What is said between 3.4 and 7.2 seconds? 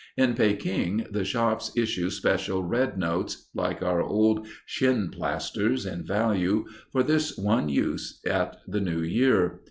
like our old "shinplasters" in value, for